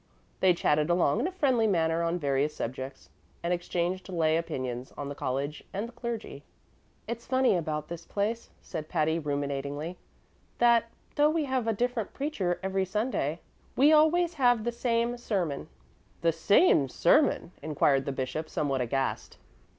They 0.39 0.55
chatted 0.55 0.89
along 0.89 1.19
in 1.19 1.27
a 1.27 1.31
friendly 1.31 1.67
manner 1.67 2.01
on 2.01 2.17
various 2.17 2.55
subjects, 2.55 3.11
and 3.43 3.53
exchanged 3.53 4.09
lay 4.09 4.35
opinions 4.35 4.91
on 4.97 5.09
the 5.09 5.13
college 5.13 5.63
and 5.73 5.87
the 5.87 5.91
clergy. 5.91 6.43
"It's 7.07 7.23
a 7.27 7.29
funny 7.29 7.49
thing 7.49 7.59
about 7.59 7.87
this 7.87 8.03
place," 8.03 8.49
said 8.63 8.89
Patty, 8.89 9.19
ruminatingly, 9.19 9.97
"that, 10.57 10.85
though 11.13 11.29
we 11.29 11.45
have 11.45 11.67
a 11.67 11.73
different 11.73 12.15
preacher 12.15 12.59
every 12.63 12.83
Sunday, 12.83 13.41
we 13.75 13.93
always 13.93 14.33
have 14.33 14.63
the 14.63 14.71
same 14.71 15.17
sermon." 15.19 15.67
"The 16.21 16.31
same 16.31 16.89
sermon?" 16.89 17.51
inquired 17.61 18.05
the 18.05 18.11
bishop, 18.11 18.49
somewhat 18.49 18.81
aghast. 18.81 19.37